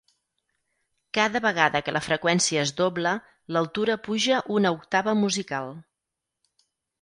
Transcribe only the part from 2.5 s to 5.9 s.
es dobla, l'altura puja una octava musical.